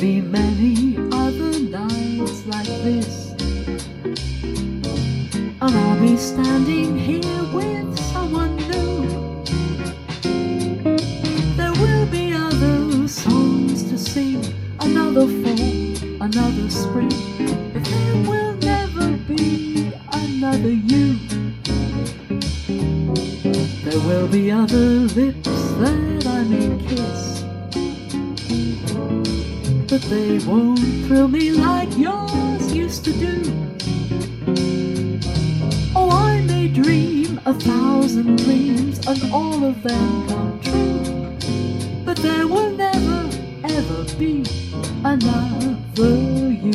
many 0.00 0.96
other 1.10 1.58
nights 1.58 2.46
like 2.46 2.66
this. 2.84 3.32
And 5.60 5.60
I'll 5.60 6.00
be 6.00 6.16
standing 6.16 6.96
here 6.96 7.42
with 7.52 7.98
someone 8.12 8.54
new. 8.56 9.42
There 11.56 11.72
will 11.72 12.06
be 12.06 12.32
other 12.32 13.08
songs 13.08 13.90
to 13.90 13.98
sing, 13.98 14.44
another 14.78 15.26
fall, 15.26 16.22
another 16.22 16.70
spring. 16.70 17.10
But 17.72 17.84
there 17.84 18.16
will 18.30 18.54
never 18.58 19.16
be 19.26 19.92
another 20.12 20.70
you. 20.70 21.18
There 23.82 24.00
will 24.06 24.28
be 24.28 24.52
other 24.52 25.08
lips 25.18 25.48
that 25.80 26.24
I 26.24 26.44
may 26.44 26.86
kiss. 26.86 26.97
But 30.00 30.10
they 30.10 30.38
won't 30.46 30.78
thrill 31.06 31.26
me 31.26 31.50
like 31.50 31.88
yours 31.98 32.72
used 32.72 33.04
to 33.06 33.12
do. 33.12 33.42
Oh, 35.92 36.08
I 36.12 36.40
may 36.42 36.68
dream 36.68 37.40
a 37.44 37.52
thousand 37.52 38.36
dreams 38.44 39.04
and 39.08 39.32
all 39.32 39.64
of 39.64 39.82
them 39.82 40.28
come 40.28 40.60
true. 40.60 42.04
But 42.04 42.18
there 42.18 42.46
will 42.46 42.70
never, 42.70 43.28
ever 43.64 44.04
be 44.16 44.44
another 45.02 45.76
you. 45.96 46.72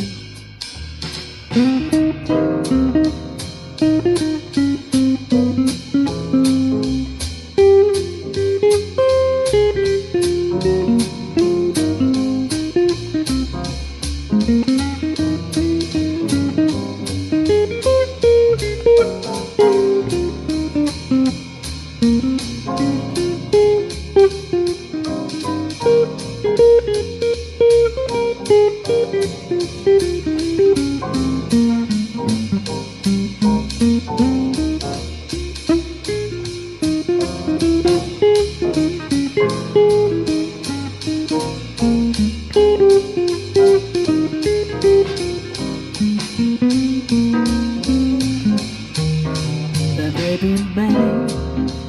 There 49.95 50.11
may 50.11 50.37
be 50.37 50.61
many 50.75 51.33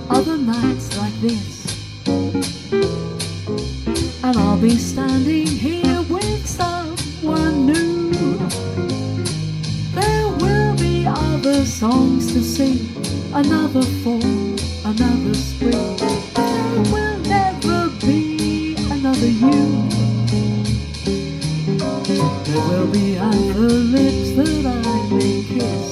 other 0.09 0.37
nights 0.37 0.97
like 0.97 1.15
this, 1.21 1.67
and 4.23 4.37
I'll 4.37 4.61
be 4.61 4.77
standing 4.77 5.47
here 5.47 6.03
with 6.09 6.47
someone 6.47 7.67
new. 7.67 8.39
There 9.95 10.29
will 10.43 10.77
be 10.77 11.05
other 11.07 11.65
songs 11.65 12.33
to 12.33 12.41
sing, 12.43 12.79
another 13.35 13.83
fall, 14.03 14.23
another 14.85 15.35
spring. 15.35 15.94
There 22.55 22.69
will 22.69 22.87
be 22.87 23.19
on 23.19 23.33
the 23.48 23.69
lips 23.97 24.31
that 24.37 24.65
I 24.65 25.09
may 25.13 25.42
kiss. 25.42 25.87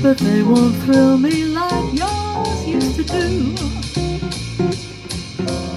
But 0.00 0.18
they 0.18 0.44
won't 0.44 0.76
thrill 0.84 1.18
me 1.18 1.46
like 1.46 1.92
yours 1.92 2.68
used 2.68 2.94
to 2.98 3.02
do. 3.02 3.52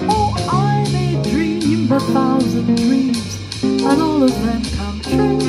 Oh, 0.07 0.35
I 0.47 0.88
may 0.91 1.19
dream 1.31 1.91
a 1.91 2.00
thousand 2.00 2.75
dreams, 2.75 3.39
and 3.63 4.00
all 4.00 4.22
of 4.22 4.44
them 4.44 4.62
come 4.78 5.01
true. 5.01 5.39